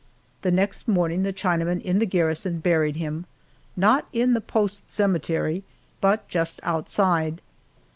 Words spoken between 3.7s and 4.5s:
not in the